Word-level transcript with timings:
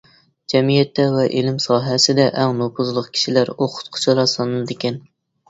جەمئىيەتتە 0.51 1.03
ۋە 1.15 1.25
ئىلىم 1.39 1.59
ساھەسىدە 1.65 2.25
ئەڭ 2.45 2.57
نوپۇزلۇق 2.63 3.11
كىشىلەر 3.19 3.53
ئوقۇتقۇچىلار 3.55 4.33
سانىلىدىكەن. 4.35 5.01